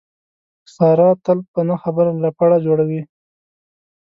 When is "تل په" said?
1.23-1.61